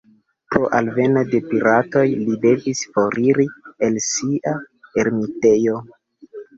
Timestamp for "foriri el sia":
2.97-4.59